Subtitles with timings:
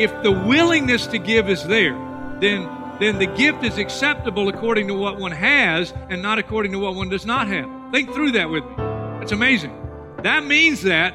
[0.00, 1.94] If the willingness to give is there,
[2.40, 2.68] then
[3.00, 6.94] then the gift is acceptable according to what one has and not according to what
[6.94, 7.92] one does not have.
[7.92, 8.74] Think through that with me.
[8.76, 9.74] That's amazing.
[10.22, 11.14] That means that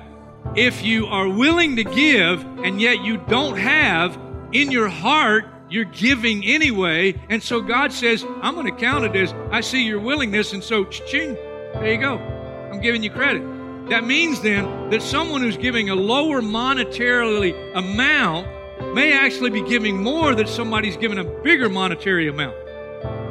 [0.55, 4.19] if you are willing to give and yet you don't have
[4.51, 7.21] in your heart, you're giving anyway.
[7.29, 10.53] And so God says, I'm going to count it as I see your willingness.
[10.53, 12.17] And so, ching, there you go.
[12.17, 13.43] I'm giving you credit.
[13.89, 18.47] That means then that someone who's giving a lower monetarily amount
[18.93, 22.55] may actually be giving more than somebody's giving a bigger monetary amount.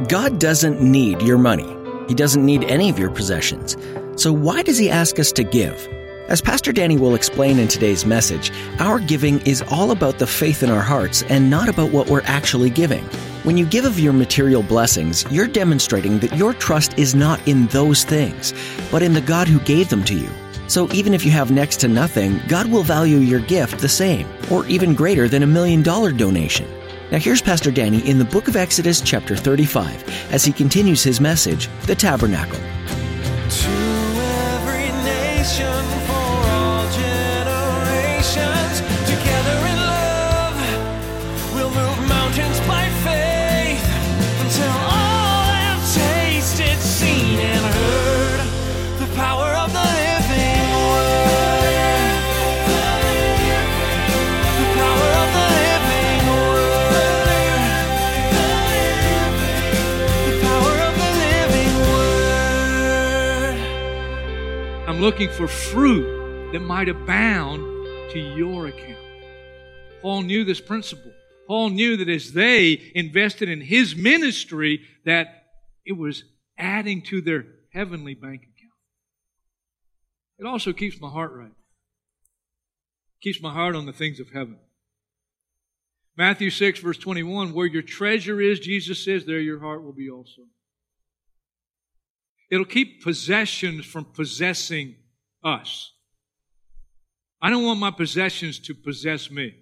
[0.08, 1.76] God doesn't need your money.
[2.08, 3.76] He doesn't need any of your possessions.
[4.16, 5.88] So why does he ask us to give?
[6.28, 10.62] As Pastor Danny will explain in today's message, our giving is all about the faith
[10.62, 13.04] in our hearts and not about what we're actually giving.
[13.42, 17.66] When you give of your material blessings, you're demonstrating that your trust is not in
[17.68, 18.54] those things,
[18.90, 20.30] but in the God who gave them to you.
[20.74, 24.26] So even if you have next to nothing, God will value your gift the same,
[24.50, 26.68] or even greater than a million dollar donation.
[27.12, 31.20] Now here's Pastor Danny in the book of Exodus, chapter 35, as he continues his
[31.20, 32.58] message, The Tabernacle.
[65.04, 67.60] Looking for fruit that might abound
[68.10, 68.96] to your account.
[70.00, 71.12] Paul knew this principle.
[71.46, 75.44] Paul knew that as they invested in his ministry, that
[75.84, 76.24] it was
[76.56, 77.44] adding to their
[77.74, 78.72] heavenly bank account.
[80.38, 81.52] It also keeps my heart right.
[83.20, 84.56] Keeps my heart on the things of heaven.
[86.16, 90.08] Matthew 6, verse 21, where your treasure is, Jesus says, there your heart will be
[90.08, 90.44] also.
[92.54, 94.94] It'll keep possessions from possessing
[95.42, 95.92] us.
[97.42, 99.56] I don't want my possessions to possess me.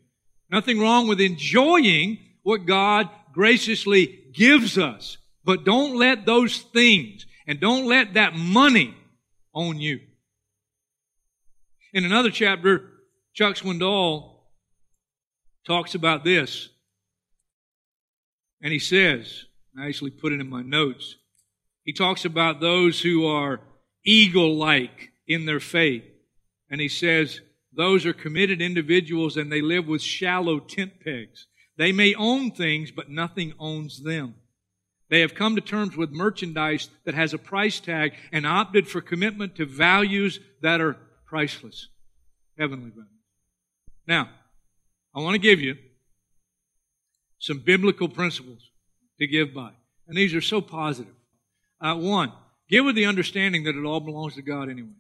[0.50, 5.16] Nothing wrong with enjoying what God graciously gives us.
[5.42, 8.94] But don't let those things and don't let that money
[9.54, 10.00] own you.
[11.94, 12.90] In another chapter,
[13.32, 14.34] Chuck Swindoll
[15.66, 16.68] talks about this.
[18.60, 19.46] And he says,
[19.80, 21.16] I actually put it in my notes.
[21.84, 23.60] He talks about those who are
[24.04, 26.04] eagle like in their faith.
[26.70, 27.40] And he says,
[27.72, 31.46] those are committed individuals and they live with shallow tent pegs.
[31.76, 34.34] They may own things, but nothing owns them.
[35.10, 39.00] They have come to terms with merchandise that has a price tag and opted for
[39.00, 41.88] commitment to values that are priceless.
[42.58, 43.08] Heavenly values.
[44.06, 44.30] Now,
[45.14, 45.76] I want to give you
[47.38, 48.70] some biblical principles
[49.18, 49.72] to give by.
[50.06, 51.14] And these are so positive.
[51.82, 52.32] Uh, one,
[52.68, 54.90] give with the understanding that it all belongs to God anyway.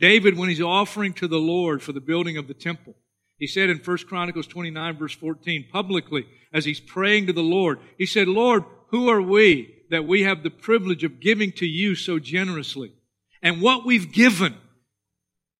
[0.00, 2.94] David, when he's offering to the Lord for the building of the temple,
[3.38, 7.78] he said in 1 Chronicles 29 verse 14, publicly, as he's praying to the Lord,
[7.96, 11.94] he said, Lord, who are we that we have the privilege of giving to you
[11.94, 12.92] so generously?
[13.40, 14.56] And what we've given,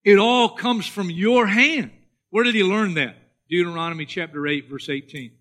[0.05, 1.93] it all comes from your hand.
[2.31, 3.17] Where did he learn that?
[3.49, 5.33] Deuteronomy chapter 8 verse 18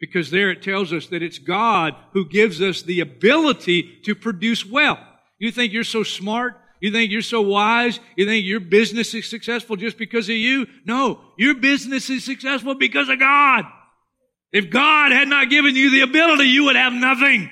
[0.00, 4.66] because there it tells us that it's God who gives us the ability to produce
[4.66, 4.98] wealth.
[5.38, 6.60] You think you're so smart?
[6.80, 7.98] You think you're so wise?
[8.16, 10.66] You think your business is successful just because of you?
[10.84, 13.64] No, your business is successful because of God.
[14.52, 17.50] If God had not given you the ability, you would have nothing.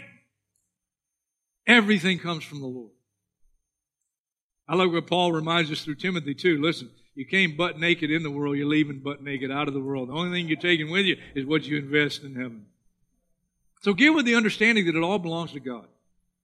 [1.66, 2.92] Everything comes from the Lord.
[4.68, 6.60] I love what Paul reminds us through Timothy too.
[6.60, 9.80] Listen, you came butt naked in the world, you're leaving butt naked out of the
[9.80, 10.08] world.
[10.08, 12.66] The only thing you're taking with you is what you invest in heaven.
[13.82, 15.86] So give with the understanding that it all belongs to God.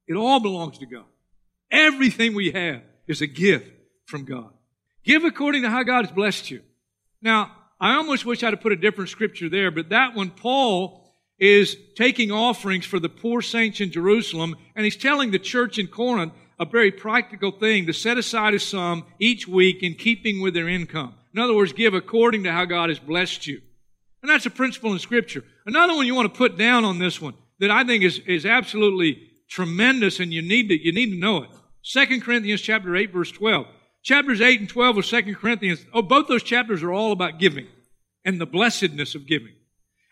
[0.06, 1.04] It all belongs to God.
[1.70, 3.70] Everything we have is a gift
[4.06, 4.50] from God.
[5.04, 6.62] Give according to how God has blessed you.
[7.22, 11.04] Now, I almost wish I'd have put a different scripture there, but that one, Paul
[11.38, 15.86] is taking offerings for the poor saints in Jerusalem, and he's telling the church in
[15.86, 20.54] Corinth, a very practical thing to set aside a sum each week in keeping with
[20.54, 21.14] their income.
[21.34, 23.60] In other words, give according to how God has blessed you.
[24.22, 25.44] And that's a principle in Scripture.
[25.66, 28.44] Another one you want to put down on this one that I think is, is
[28.44, 31.50] absolutely tremendous and you need to, you need to know it.
[31.84, 33.66] 2 Corinthians chapter 8 verse 12.
[34.02, 37.66] Chapters 8 and 12 of 2 Corinthians, oh, both those chapters are all about giving
[38.24, 39.54] and the blessedness of giving.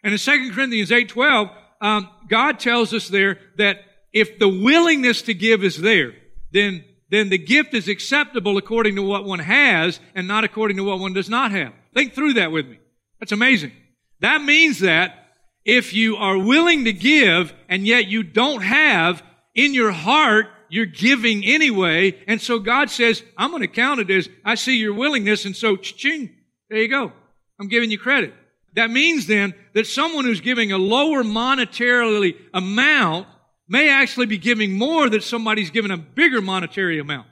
[0.03, 1.49] And in 2 Corinthians 8, 12,
[1.81, 3.79] um, God tells us there that
[4.13, 6.15] if the willingness to give is there,
[6.53, 10.85] then, then the gift is acceptable according to what one has and not according to
[10.85, 11.73] what one does not have.
[11.95, 12.79] Think through that with me.
[13.21, 13.73] That's amazing.
[14.21, 15.27] That means that
[15.65, 19.23] if you are willing to give and yet you don't have
[19.55, 22.19] in your heart, you're giving anyway.
[22.27, 25.45] And so God says, I'm going to count it as I see your willingness.
[25.45, 26.31] And so, ching,
[26.69, 27.13] there you go.
[27.59, 28.35] I'm giving you credit.
[28.75, 33.27] That means then that someone who's giving a lower monetarily amount
[33.69, 37.27] may actually be giving more than somebody's given a bigger monetary amount.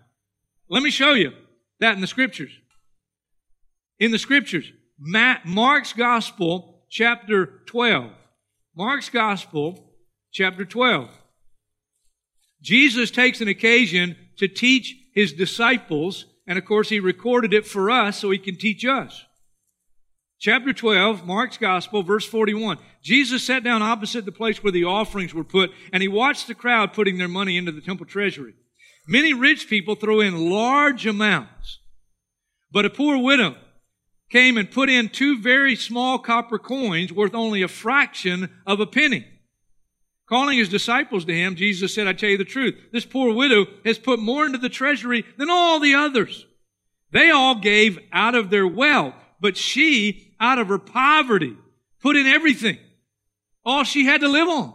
[0.69, 1.33] Let me show you
[1.81, 2.53] that in the scriptures.
[3.99, 8.11] In the scriptures, Mark's gospel, chapter 12.
[8.77, 9.93] Mark's gospel,
[10.33, 11.09] chapter 12.
[12.61, 17.91] Jesus takes an occasion to teach his disciples, and of course he recorded it for
[17.91, 19.25] us so he can teach us.
[20.41, 22.79] Chapter 12, Mark's Gospel, verse 41.
[23.03, 26.55] Jesus sat down opposite the place where the offerings were put, and he watched the
[26.55, 28.55] crowd putting their money into the temple treasury.
[29.07, 31.81] Many rich people threw in large amounts,
[32.73, 33.57] but a poor widow
[34.31, 38.87] came and put in two very small copper coins worth only a fraction of a
[38.87, 39.27] penny.
[40.27, 42.75] Calling his disciples to him, Jesus said, I tell you the truth.
[42.93, 46.47] This poor widow has put more into the treasury than all the others.
[47.13, 51.55] They all gave out of their wealth, but she, out of her poverty,
[52.01, 52.79] put in everything.
[53.63, 54.73] All she had to live on.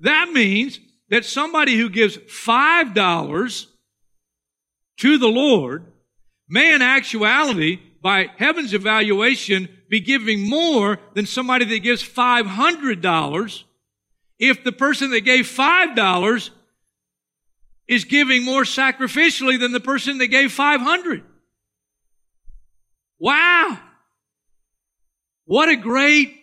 [0.00, 0.80] That means
[1.10, 3.68] that somebody who gives five dollars
[4.96, 5.84] to the Lord
[6.48, 13.00] may in actuality, by heaven's evaluation, be giving more than somebody that gives five hundred
[13.00, 13.64] dollars
[14.40, 16.50] if the person that gave $5
[17.86, 21.22] is giving more sacrificially than the person that gave 500.
[23.20, 23.78] Wow.
[25.44, 26.34] What a great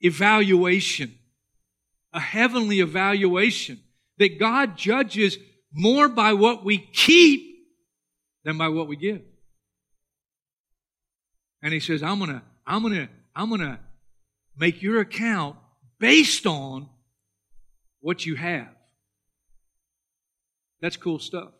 [0.00, 1.14] evaluation.
[2.12, 3.80] A heavenly evaluation
[4.18, 5.38] that God judges
[5.72, 7.56] more by what we keep
[8.44, 9.22] than by what we give.
[11.62, 13.80] And he says, I'm gonna, I'm gonna, I'm gonna
[14.56, 15.56] make your account
[15.98, 16.88] based on
[18.00, 18.68] what you have.
[20.80, 21.50] That's cool stuff.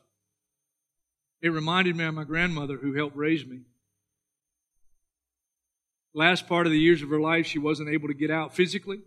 [1.46, 3.60] It reminded me of my grandmother who helped raise me.
[6.12, 8.98] Last part of the years of her life, she wasn't able to get out physically.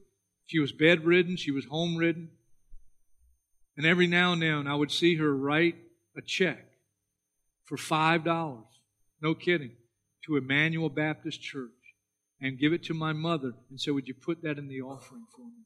[0.46, 2.30] She was bedridden, she was home ridden.
[3.76, 5.76] And every now and then, I would see her write
[6.16, 6.66] a check
[7.66, 8.64] for $5,
[9.22, 9.72] no kidding,
[10.26, 11.72] to Emmanuel Baptist Church
[12.40, 15.26] and give it to my mother and say, Would you put that in the offering
[15.36, 15.66] for me?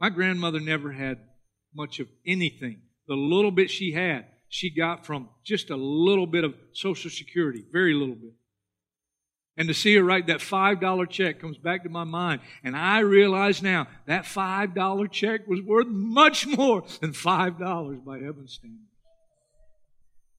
[0.00, 1.20] My grandmother never had
[1.72, 2.80] much of anything.
[3.08, 7.64] The little bit she had, she got from just a little bit of Social Security,
[7.72, 8.34] very little bit.
[9.56, 12.42] And to see her write that $5 check comes back to my mind.
[12.62, 18.52] And I realize now that $5 check was worth much more than $5 by heaven's
[18.52, 18.82] standards.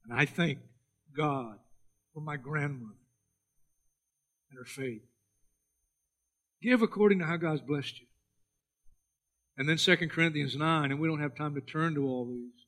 [0.05, 0.59] And I thank
[1.15, 1.55] God
[2.13, 2.93] for my grandmother
[4.51, 5.01] and her faith.
[6.61, 8.07] Give according to how God's blessed you.
[9.57, 12.66] And then 2 Corinthians 9, and we don't have time to turn to all these,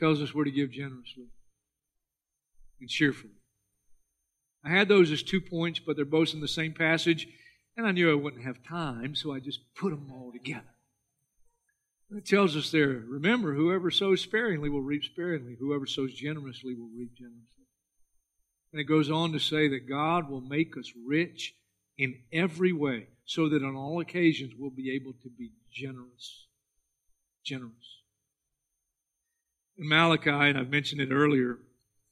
[0.00, 1.28] tells us where to give generously
[2.80, 3.34] and cheerfully.
[4.64, 7.28] I had those as two points, but they're both in the same passage,
[7.76, 10.74] and I knew I wouldn't have time, so I just put them all together.
[12.10, 15.56] It tells us there, remember, whoever sows sparingly will reap sparingly.
[15.60, 17.46] Whoever sows generously will reap generously.
[18.72, 21.54] And it goes on to say that God will make us rich
[21.96, 26.46] in every way so that on all occasions we'll be able to be generous.
[27.44, 27.99] Generous.
[29.80, 31.58] In Malachi, and I've mentioned it earlier,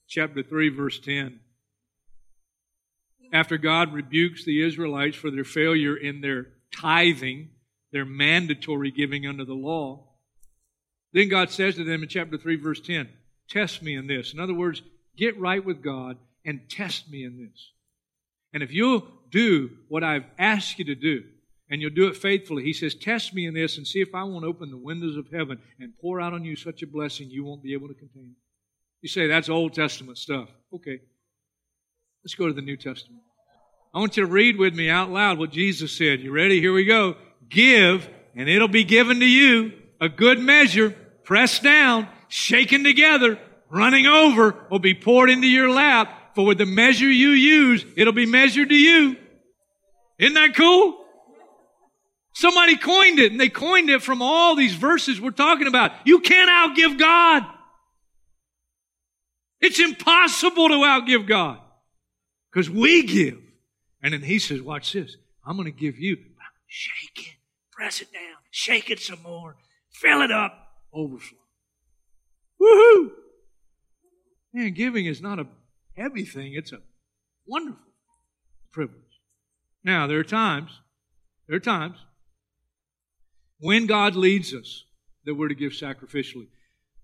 [0.09, 1.39] chapter 3, verse 10.
[3.31, 7.51] After God rebukes the Israelites for their failure in their tithing,
[7.93, 10.07] their mandatory giving under the law,
[11.13, 13.11] then God says to them in chapter 3, verse 10,
[13.51, 14.33] Test me in this.
[14.33, 14.81] In other words,
[15.15, 17.73] get right with God and test me in this.
[18.55, 21.25] And if you'll do what I've asked you to do,
[21.71, 24.25] and you'll do it faithfully, he says, Test me in this and see if I
[24.25, 27.45] won't open the windows of heaven and pour out on you such a blessing you
[27.45, 28.35] won't be able to contain.
[29.03, 30.49] You say, That's Old Testament stuff.
[30.73, 31.01] Okay.
[32.25, 33.23] Let's go to the New Testament.
[33.95, 36.21] I want you to read with me out loud what Jesus said.
[36.21, 36.61] You ready?
[36.61, 37.17] Here we go.
[37.49, 40.91] Give, and it'll be given to you a good measure,
[41.25, 43.39] pressed down, shaken together,
[43.71, 48.13] running over, will be poured into your lap For with the measure you use, it'll
[48.13, 49.17] be measured to you.
[50.19, 51.05] Isn't that cool?
[52.38, 55.90] Somebody coined it, and they coined it from all these verses we're talking about.
[56.04, 57.42] You can't outgive God.
[59.61, 61.59] It's impossible to outgive God
[62.52, 63.40] because we give.
[64.04, 65.16] And then he says, Watch this.
[65.45, 66.16] I'm going to give you.
[66.68, 67.35] Shake it,
[67.73, 69.57] press it down, shake it some more,
[69.90, 70.52] fill it up,
[70.95, 71.38] overflow.
[72.62, 73.11] Woohoo!
[74.52, 75.49] Man, giving is not a
[75.97, 76.78] heavy thing, it's a
[77.49, 77.83] wonderful
[78.71, 79.02] privilege.
[79.83, 80.71] Now, there are times,
[81.49, 81.97] there are times
[83.61, 84.85] when God leads us
[85.25, 86.49] that we're to give sacrificially.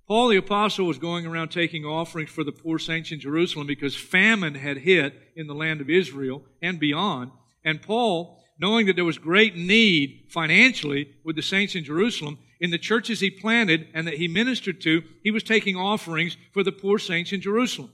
[0.07, 3.97] Paul the Apostle was going around taking offerings for the poor saints in Jerusalem because
[3.97, 7.31] famine had hit in the land of Israel and beyond.
[7.65, 12.71] And Paul, knowing that there was great need financially with the saints in Jerusalem, in
[12.71, 16.73] the churches he planted and that he ministered to, he was taking offerings for the
[16.73, 17.91] poor saints in Jerusalem.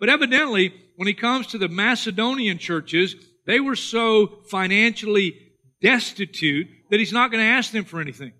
[0.00, 3.14] But evidently, when he comes to the Macedonian churches,
[3.46, 5.43] they were so financially
[5.84, 8.32] destitute that he's not going to ask them for anything.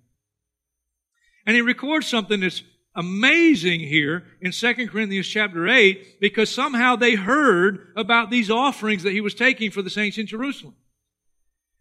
[1.47, 2.63] And he records something that's
[2.97, 9.13] amazing here in 2 Corinthians chapter 8 because somehow they heard about these offerings that
[9.13, 10.75] he was taking for the saints in Jerusalem.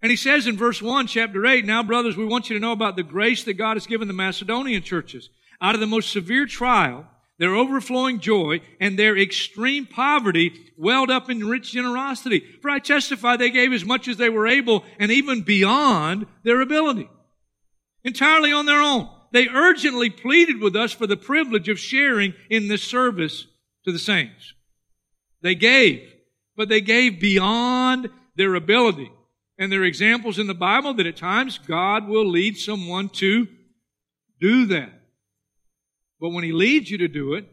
[0.01, 2.73] And he says in verse 1, chapter 8, Now, brothers, we want you to know
[2.73, 5.29] about the grace that God has given the Macedonian churches.
[5.61, 7.07] Out of the most severe trial,
[7.39, 12.43] their overflowing joy, and their extreme poverty welled up in rich generosity.
[12.61, 16.61] For I testify they gave as much as they were able and even beyond their
[16.61, 17.09] ability.
[18.03, 22.67] Entirely on their own they urgently pleaded with us for the privilege of sharing in
[22.67, 23.47] this service
[23.83, 24.53] to the saints.
[25.41, 26.07] They gave,
[26.55, 29.11] but they gave beyond their ability.
[29.57, 33.47] And there are examples in the Bible that at times God will lead someone to
[34.39, 34.91] do that.
[36.23, 37.45] But when He leads you to do it,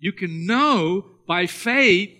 [0.00, 2.10] you can know by faith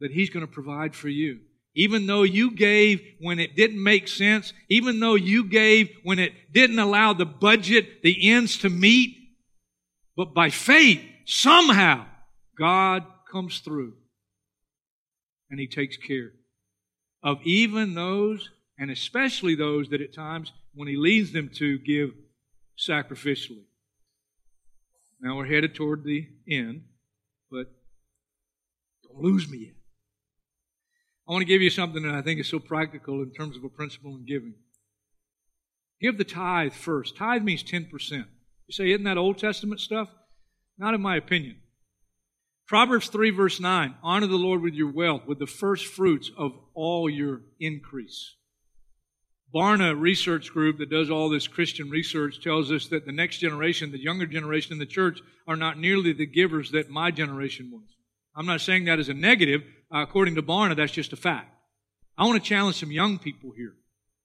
[0.00, 1.38] that He's going to provide for you.
[1.74, 6.32] Even though you gave when it didn't make sense, even though you gave when it
[6.52, 9.16] didn't allow the budget, the ends to meet,
[10.14, 12.04] but by faith, somehow,
[12.58, 13.94] God comes through
[15.48, 16.32] and He takes care
[17.22, 22.10] of even those, and especially those that at times, when He leads them to give
[22.78, 23.64] sacrificially.
[25.20, 26.82] Now we're headed toward the end,
[27.50, 27.66] but
[29.02, 29.74] don't lose me yet.
[31.28, 33.64] I want to give you something that I think is so practical in terms of
[33.64, 34.54] a principle in giving.
[36.00, 37.16] Give the tithe first.
[37.16, 37.90] Tithe means 10%.
[38.10, 38.26] You
[38.70, 40.08] say, isn't that Old Testament stuff?
[40.78, 41.56] Not in my opinion.
[42.66, 46.52] Proverbs 3, verse 9 Honor the Lord with your wealth, with the first fruits of
[46.74, 48.36] all your increase.
[49.54, 53.90] Barna Research Group, that does all this Christian research, tells us that the next generation,
[53.90, 57.88] the younger generation in the church, are not nearly the givers that my generation was.
[58.36, 59.62] I'm not saying that as a negative.
[59.92, 61.50] Uh, according to Barna, that's just a fact.
[62.18, 63.72] I want to challenge some young people here.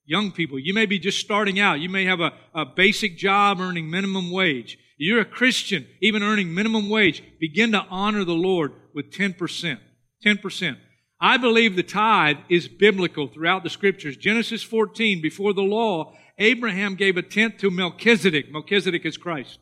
[0.05, 1.79] Young people, you may be just starting out.
[1.79, 4.77] You may have a, a basic job earning minimum wage.
[4.97, 7.23] You're a Christian, even earning minimum wage.
[7.39, 9.79] Begin to honor the Lord with 10%.
[10.25, 10.77] 10%.
[11.23, 14.17] I believe the tithe is biblical throughout the scriptures.
[14.17, 18.51] Genesis 14, before the law, Abraham gave a tenth to Melchizedek.
[18.51, 19.59] Melchizedek is Christ.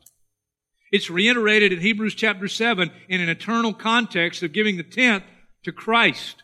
[0.90, 5.22] It's reiterated in Hebrews chapter 7 in an eternal context of giving the tenth
[5.62, 6.42] to Christ.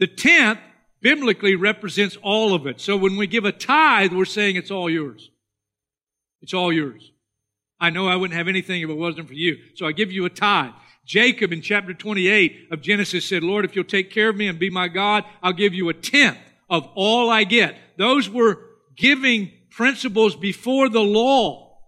[0.00, 0.58] The tenth
[1.00, 2.80] biblically represents all of it.
[2.80, 5.30] So when we give a tithe, we're saying it's all yours.
[6.42, 7.12] It's all yours.
[7.78, 9.58] I know I wouldn't have anything if it wasn't for you.
[9.76, 10.72] So I give you a tithe.
[11.08, 14.58] Jacob in chapter 28 of Genesis said, Lord, if you'll take care of me and
[14.58, 16.36] be my God, I'll give you a tenth
[16.68, 17.78] of all I get.
[17.96, 18.58] Those were
[18.94, 21.78] giving principles before the law.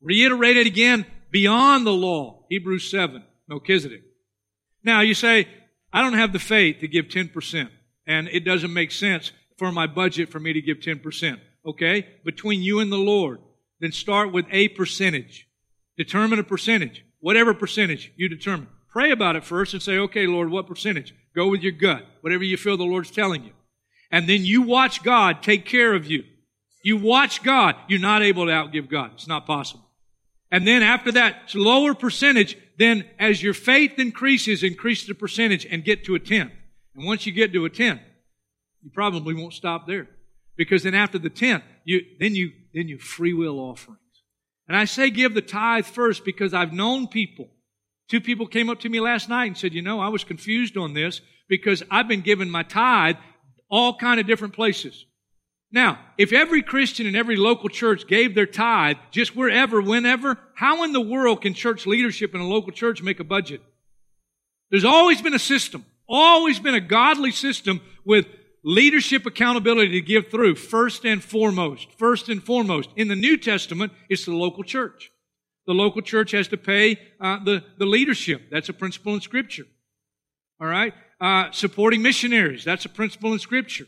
[0.00, 2.46] Reiterated again beyond the law.
[2.48, 3.22] Hebrews 7.
[3.48, 4.02] Melchizedek.
[4.82, 5.46] Now you say,
[5.92, 7.68] I don't have the faith to give 10%,
[8.06, 11.38] and it doesn't make sense for my budget for me to give 10%.
[11.66, 12.06] Okay?
[12.24, 13.40] Between you and the Lord,
[13.80, 15.48] then start with a percentage.
[15.98, 17.03] Determine a percentage.
[17.24, 18.68] Whatever percentage you determine.
[18.90, 21.14] Pray about it first and say, okay, Lord, what percentage?
[21.34, 22.04] Go with your gut.
[22.20, 23.52] Whatever you feel the Lord's telling you.
[24.10, 26.24] And then you watch God take care of you.
[26.82, 27.76] You watch God.
[27.88, 29.12] You're not able to outgive God.
[29.14, 29.88] It's not possible.
[30.50, 35.82] And then after that lower percentage, then as your faith increases, increase the percentage and
[35.82, 36.52] get to a tenth.
[36.94, 38.02] And once you get to a tenth,
[38.82, 40.10] you probably won't stop there.
[40.58, 44.03] Because then after the tenth, you, then you, then you free will offerings.
[44.66, 47.48] And I say give the tithe first because I've known people.
[48.08, 50.76] Two people came up to me last night and said, you know, I was confused
[50.76, 53.16] on this because I've been giving my tithe
[53.70, 55.04] all kind of different places.
[55.72, 60.84] Now, if every Christian in every local church gave their tithe just wherever, whenever, how
[60.84, 63.60] in the world can church leadership in a local church make a budget?
[64.70, 68.26] There's always been a system, always been a godly system with
[68.64, 71.88] leadership accountability to give through first and foremost.
[71.98, 72.90] First and foremost.
[72.96, 75.12] In the New Testament, it's the local church.
[75.66, 78.50] The local church has to pay uh, the, the leadership.
[78.50, 79.66] That's a principle in Scripture.
[80.60, 80.94] All right?
[81.20, 82.64] Uh, supporting missionaries.
[82.64, 83.86] That's a principle in Scripture.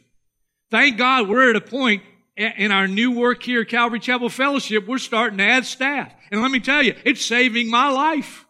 [0.71, 2.03] Thank God we're at a point
[2.37, 6.13] in our new work here at Calvary Chapel Fellowship, we're starting to add staff.
[6.31, 8.45] And let me tell you, it's saving my life.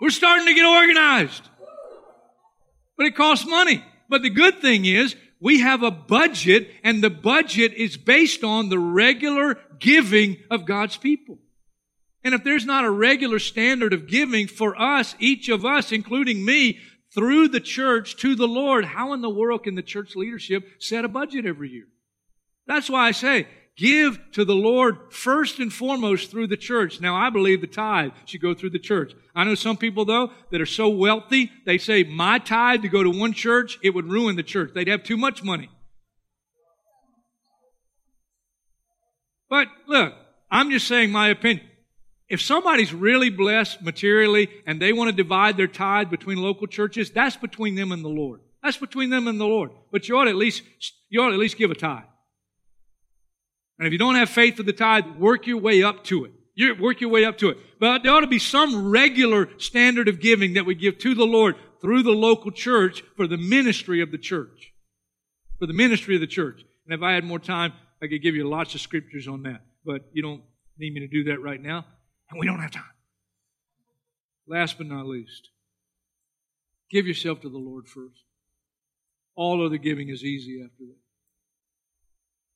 [0.00, 1.48] We're starting to get organized.
[2.96, 3.84] But it costs money.
[4.08, 8.68] But the good thing is, we have a budget, and the budget is based on
[8.68, 11.38] the regular giving of God's people.
[12.24, 16.44] And if there's not a regular standard of giving for us, each of us, including
[16.44, 16.80] me,
[17.14, 21.04] through the church to the Lord, how in the world can the church leadership set
[21.04, 21.86] a budget every year?
[22.66, 23.46] That's why I say,
[23.78, 27.00] give to the Lord first and foremost through the church.
[27.00, 29.14] Now, I believe the tithe should go through the church.
[29.34, 33.04] I know some people, though, that are so wealthy, they say, my tithe to go
[33.04, 34.72] to one church, it would ruin the church.
[34.74, 35.70] They'd have too much money.
[39.48, 40.12] But look,
[40.50, 41.64] I'm just saying my opinion.
[42.28, 47.10] If somebody's really blessed materially and they want to divide their tithe between local churches,
[47.10, 48.40] that's between them and the Lord.
[48.62, 49.70] That's between them and the Lord.
[49.90, 50.62] But you ought at least,
[51.08, 52.02] you ought at least give a tithe.
[53.78, 56.32] And if you don't have faith for the tithe, work your way up to it.
[56.54, 57.58] You work your way up to it.
[57.78, 61.24] But there ought to be some regular standard of giving that we give to the
[61.24, 64.72] Lord through the local church for the ministry of the church.
[65.60, 66.62] For the ministry of the church.
[66.84, 69.60] And if I had more time, I could give you lots of scriptures on that.
[69.84, 70.42] But you don't
[70.76, 71.86] need me to do that right now.
[72.30, 72.82] And we don't have time.
[74.48, 75.50] Last but not least,
[76.90, 78.24] give yourself to the Lord first.
[79.36, 80.96] All other giving is easy after that.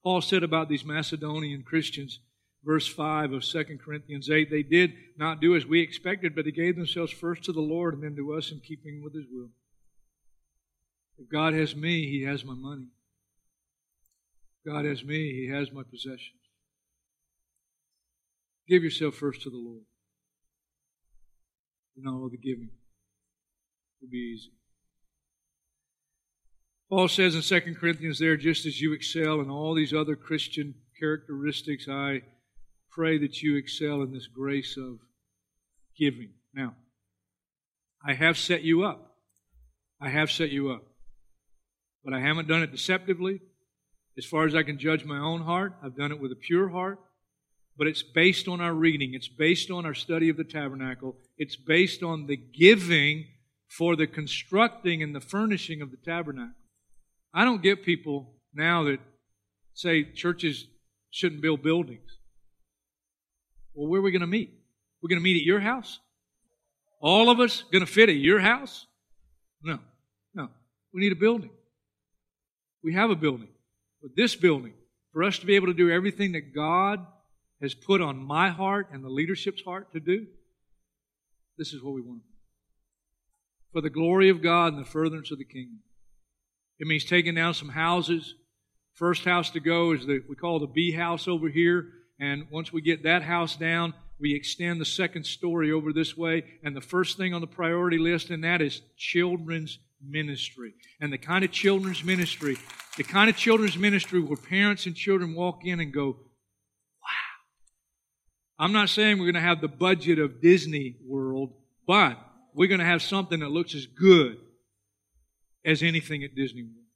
[0.03, 2.19] Paul said about these Macedonian Christians,
[2.65, 6.51] verse 5 of 2 Corinthians 8, they did not do as we expected, but they
[6.51, 9.51] gave themselves first to the Lord and then to us in keeping with his will.
[11.19, 12.89] If God has me, he has my money.
[14.65, 16.41] If God has me, he has my possessions.
[18.69, 19.83] Give yourself first to the Lord.
[21.97, 22.71] And all the giving
[24.01, 24.53] will be easy.
[26.93, 30.75] Paul says in 2 Corinthians there, just as you excel in all these other Christian
[31.01, 32.21] characteristics, I
[32.91, 34.99] pray that you excel in this grace of
[35.99, 36.33] giving.
[36.53, 36.75] Now,
[38.07, 39.17] I have set you up.
[40.03, 40.83] I have set you up.
[42.05, 43.41] But I haven't done it deceptively.
[44.19, 46.69] As far as I can judge my own heart, I've done it with a pure
[46.69, 46.99] heart
[47.75, 49.15] but it's based on our reading.
[49.15, 51.17] It's based on our study of the tabernacle.
[51.39, 53.25] It's based on the giving
[53.67, 56.53] for the constructing and the furnishing of the tabernacle.
[57.35, 58.99] I don't get people now that
[59.75, 60.67] say churches
[61.11, 62.19] shouldn't build buildings.
[63.75, 64.53] Well, where are we going to meet?
[65.03, 65.99] We're going to meet at your house?
[67.01, 68.87] All of us going to fit at your house?
[69.63, 69.79] No,
[70.35, 70.49] no.
[70.93, 71.51] We need a building.
[72.83, 73.49] We have a building.
[74.03, 74.75] But this building,
[75.13, 77.05] for us to be able to do everything that God
[77.61, 80.27] has put on my heart and the leadership's heart to do,
[81.57, 82.23] this is what we want.
[83.73, 85.81] For the glory of God and the furtherance of the kingdom.
[86.83, 88.35] It means taking down some houses.
[88.95, 91.87] First house to go is the we call the B house over here.
[92.19, 96.43] And once we get that house down, we extend the second story over this way.
[96.65, 100.75] And the first thing on the priority list in that is children's ministry.
[101.01, 102.57] And the kind of children's ministry,
[102.97, 107.39] the kind of children's ministry where parents and children walk in and go, wow.
[108.59, 111.53] I'm not saying we're going to have the budget of Disney World,
[111.87, 112.19] but
[112.55, 114.39] we're going to have something that looks as good
[115.65, 116.87] as anything at Disney World.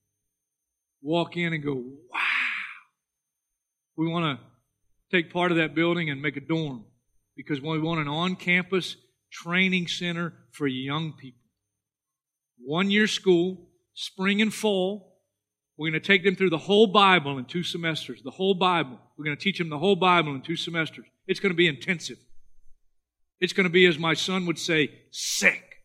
[1.02, 2.20] Walk in and go, wow.
[3.96, 4.44] We want to
[5.16, 6.84] take part of that building and make a dorm
[7.36, 8.96] because we want an on campus
[9.30, 11.40] training center for young people.
[12.64, 15.14] One year school, spring and fall.
[15.76, 18.22] We're going to take them through the whole Bible in two semesters.
[18.22, 18.98] The whole Bible.
[19.16, 21.06] We're going to teach them the whole Bible in two semesters.
[21.26, 22.18] It's going to be intensive.
[23.40, 25.75] It's going to be, as my son would say, sick.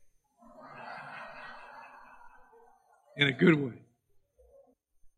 [3.22, 3.74] In a good way.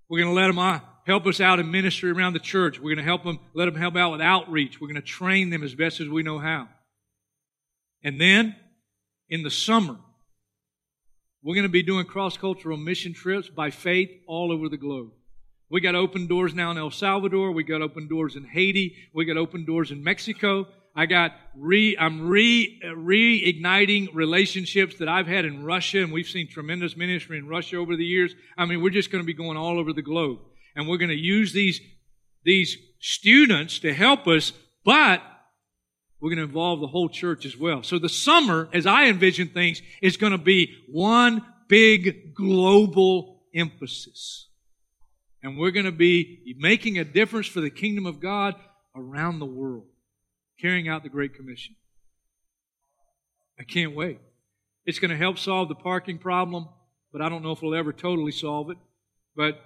[0.09, 2.77] We're going to let them uh, help us out in ministry around the church.
[2.77, 4.81] We're going to help them, let them help out with outreach.
[4.81, 6.67] We're going to train them as best as we know how.
[8.03, 8.57] And then,
[9.29, 9.95] in the summer,
[11.41, 15.11] we're going to be doing cross cultural mission trips by faith all over the globe.
[15.69, 17.53] We got open doors now in El Salvador.
[17.53, 18.97] We got open doors in Haiti.
[19.13, 20.67] We got open doors in Mexico.
[20.95, 26.27] I got re, I'm re, uh, reigniting relationships that I've had in Russia, and we've
[26.27, 28.35] seen tremendous ministry in Russia over the years.
[28.57, 30.39] I mean, we're just going to be going all over the globe.
[30.75, 31.79] and we're going to use these,
[32.43, 34.53] these students to help us,
[34.83, 35.21] but
[36.19, 37.83] we're going to involve the whole church as well.
[37.83, 44.47] So the summer, as I envision things, is going to be one big global emphasis.
[45.41, 48.55] And we're going to be making a difference for the kingdom of God
[48.95, 49.87] around the world,
[50.63, 51.75] carrying out the Great Commission.
[53.59, 54.19] I can't wait.
[54.85, 56.69] It's going to help solve the parking problem,
[57.11, 58.77] but I don't know if we'll ever totally solve it.
[59.35, 59.59] But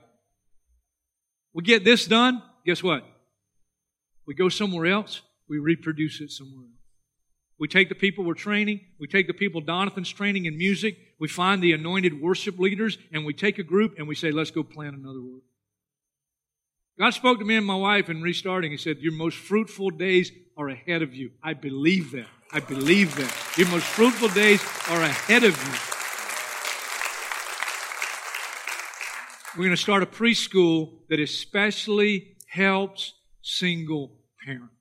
[1.54, 3.04] we get this done, guess what?
[4.26, 6.74] We go somewhere else, we reproduce it somewhere else.
[7.60, 11.28] We take the people we're training, we take the people Donathan's training in music, we
[11.28, 14.64] find the anointed worship leaders, and we take a group and we say, let's go
[14.64, 15.44] plant another work.
[17.00, 18.72] God spoke to me and my wife in restarting.
[18.72, 21.30] He said, Your most fruitful days are ahead of you.
[21.44, 22.26] I believe that.
[22.52, 23.58] I believe that.
[23.58, 25.74] Your most fruitful days are ahead of you.
[29.56, 34.74] We're going to start a preschool that especially helps single parents.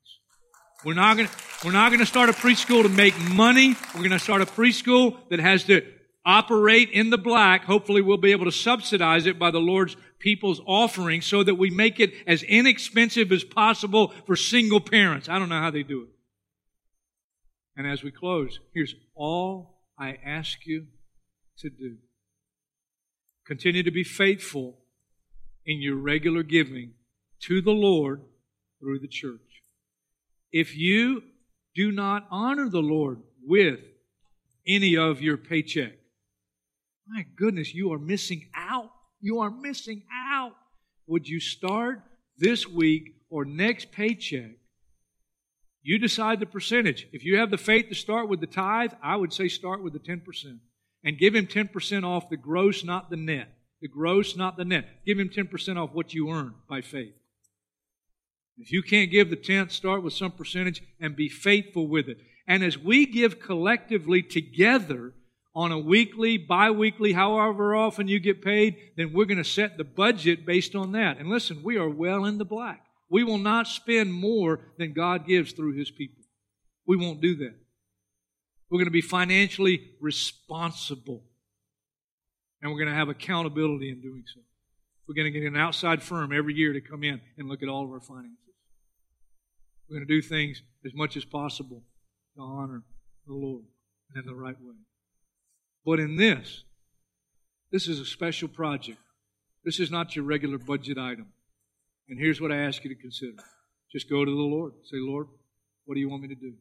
[0.84, 3.74] We're not going to, we're not going to start a preschool to make money.
[3.94, 5.82] We're going to start a preschool that has to
[6.24, 7.64] operate in the black.
[7.64, 11.70] Hopefully we'll be able to subsidize it by the Lord's people's offering so that we
[11.70, 15.28] make it as inexpensive as possible for single parents.
[15.28, 16.08] I don't know how they do it.
[17.76, 20.86] And as we close, here's all I ask you
[21.58, 21.96] to do.
[23.46, 24.78] Continue to be faithful
[25.64, 26.92] in your regular giving
[27.40, 28.22] to the Lord
[28.80, 29.40] through the church.
[30.52, 31.22] If you
[31.74, 33.80] do not honor the Lord with
[34.66, 35.92] any of your paycheck,
[37.06, 38.90] my goodness, you are missing out.
[39.20, 40.52] You are missing out.
[41.06, 42.02] Would you start
[42.36, 44.52] this week or next paycheck?
[45.82, 47.06] You decide the percentage.
[47.12, 49.92] If you have the faith to start with the tithe, I would say start with
[49.92, 50.58] the 10%
[51.04, 53.48] and give him 10% off the gross, not the net.
[53.80, 55.04] The gross, not the net.
[55.04, 57.14] Give him 10% off what you earn by faith.
[58.58, 62.18] If you can't give the tenth, start with some percentage and be faithful with it.
[62.48, 65.12] And as we give collectively together,
[65.56, 69.84] on a weekly, bi-weekly, however often you get paid, then we're going to set the
[69.84, 71.16] budget based on that.
[71.16, 72.84] And listen, we are well in the black.
[73.08, 76.22] We will not spend more than God gives through His people.
[76.86, 77.54] We won't do that.
[78.68, 81.22] We're going to be financially responsible.
[82.60, 84.40] And we're going to have accountability in doing so.
[85.08, 87.70] We're going to get an outside firm every year to come in and look at
[87.70, 88.36] all of our finances.
[89.88, 91.82] We're going to do things as much as possible
[92.36, 92.82] to honor
[93.26, 93.64] the Lord
[94.14, 94.74] in the right way.
[95.86, 96.64] But in this,
[97.70, 98.98] this is a special project.
[99.64, 101.28] This is not your regular budget item.
[102.08, 103.36] And here's what I ask you to consider.
[103.92, 104.72] Just go to the Lord.
[104.84, 105.28] Say, Lord,
[105.84, 106.54] what do you want me to do?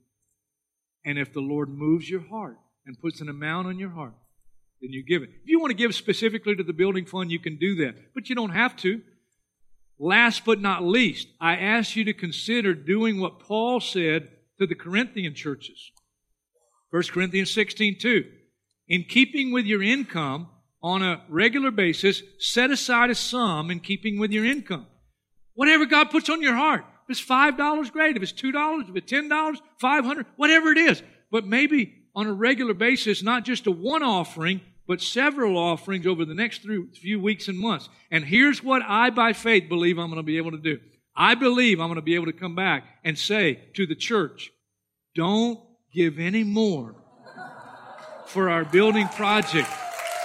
[1.06, 4.14] And if the Lord moves your heart and puts an amount on your heart,
[4.82, 5.30] then you give it.
[5.30, 8.14] If you want to give specifically to the building fund, you can do that.
[8.14, 9.02] But you don't have to.
[9.98, 14.76] Last but not least, I ask you to consider doing what Paul said to the
[14.76, 15.92] Corinthian churches.
[16.92, 18.26] 1 Corinthians 16, 2.
[18.88, 20.50] In keeping with your income
[20.82, 24.86] on a regular basis, set aside a sum in keeping with your income.
[25.56, 26.86] Whatever God puts on your heart.
[27.08, 28.16] If it's $5, great.
[28.18, 31.02] If it's $2, if it's $10, 500 whatever it is.
[31.32, 36.26] But maybe on a regular basis, not just a one offering, but several offerings over
[36.26, 37.90] the next few weeks and months.
[38.12, 40.80] And here's what I, by faith, believe I'm going to be able to do.
[41.16, 44.52] I believe I'm going to be able to come back and say to the church,
[45.16, 45.60] don't
[45.94, 46.96] give any more
[48.28, 49.70] for our building project.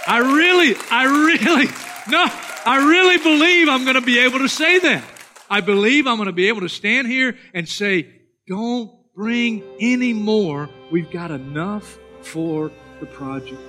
[0.07, 1.67] I really, I really,
[2.09, 2.27] no,
[2.67, 5.05] I really believe I'm going to be able to say that.
[5.49, 8.09] I believe I'm going to be able to stand here and say,
[8.47, 10.69] don't bring any more.
[10.91, 13.61] We've got enough for the project.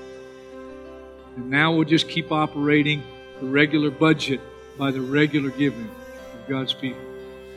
[1.35, 3.03] And now we'll just keep operating
[3.39, 4.41] the regular budget
[4.77, 7.01] by the regular giving of God's people.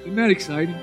[0.01, 0.77] Isn't that exciting?